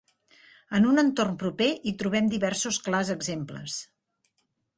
[0.77, 3.79] En un entorn proper hi trobem diversos clars exemples.